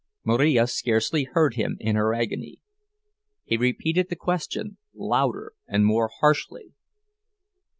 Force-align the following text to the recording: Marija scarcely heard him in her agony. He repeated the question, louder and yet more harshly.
Marija 0.23 0.65
scarcely 0.65 1.25
heard 1.25 1.53
him 1.53 1.77
in 1.79 1.95
her 1.95 2.11
agony. 2.11 2.59
He 3.45 3.55
repeated 3.55 4.09
the 4.09 4.15
question, 4.15 4.77
louder 4.95 5.53
and 5.67 5.83
yet 5.83 5.93
more 5.93 6.09
harshly. 6.21 6.73